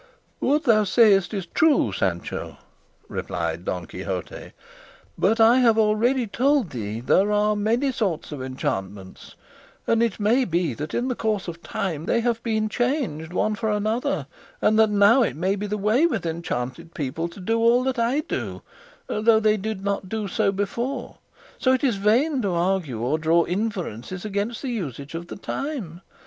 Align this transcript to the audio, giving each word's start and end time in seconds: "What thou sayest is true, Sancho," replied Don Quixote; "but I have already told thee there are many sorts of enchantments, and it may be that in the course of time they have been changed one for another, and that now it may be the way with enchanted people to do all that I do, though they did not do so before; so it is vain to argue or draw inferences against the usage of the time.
"What 0.39 0.63
thou 0.63 0.83
sayest 0.83 1.31
is 1.31 1.45
true, 1.45 1.91
Sancho," 1.91 2.57
replied 3.07 3.65
Don 3.65 3.85
Quixote; 3.85 4.53
"but 5.15 5.39
I 5.39 5.59
have 5.59 5.77
already 5.77 6.25
told 6.25 6.71
thee 6.71 6.99
there 7.01 7.31
are 7.31 7.55
many 7.55 7.91
sorts 7.91 8.31
of 8.31 8.41
enchantments, 8.41 9.35
and 9.85 10.01
it 10.01 10.19
may 10.19 10.43
be 10.43 10.73
that 10.73 10.95
in 10.95 11.07
the 11.07 11.13
course 11.13 11.47
of 11.47 11.61
time 11.61 12.05
they 12.05 12.21
have 12.21 12.41
been 12.41 12.67
changed 12.67 13.31
one 13.31 13.53
for 13.53 13.69
another, 13.69 14.25
and 14.59 14.79
that 14.79 14.89
now 14.89 15.21
it 15.21 15.35
may 15.35 15.55
be 15.55 15.67
the 15.67 15.77
way 15.77 16.07
with 16.07 16.25
enchanted 16.25 16.95
people 16.95 17.27
to 17.29 17.39
do 17.39 17.59
all 17.59 17.83
that 17.83 17.99
I 17.99 18.21
do, 18.21 18.63
though 19.05 19.39
they 19.39 19.55
did 19.55 19.83
not 19.85 20.09
do 20.09 20.27
so 20.27 20.51
before; 20.51 21.19
so 21.59 21.73
it 21.73 21.83
is 21.83 21.97
vain 21.97 22.41
to 22.41 22.47
argue 22.49 23.01
or 23.01 23.19
draw 23.19 23.45
inferences 23.45 24.25
against 24.25 24.63
the 24.63 24.71
usage 24.71 25.13
of 25.13 25.27
the 25.27 25.35
time. 25.37 26.01